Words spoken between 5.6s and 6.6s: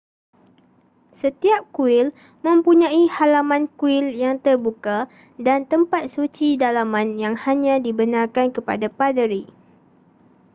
tempat suci